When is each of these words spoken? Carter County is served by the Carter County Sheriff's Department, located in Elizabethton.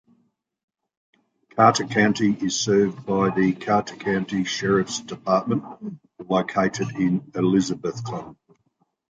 Carter 1.55 1.85
County 1.85 2.31
is 2.41 2.59
served 2.59 3.05
by 3.05 3.29
the 3.29 3.53
Carter 3.53 3.95
County 3.95 4.43
Sheriff's 4.45 4.99
Department, 4.99 5.63
located 6.19 6.89
in 6.95 7.19
Elizabethton. 7.35 8.35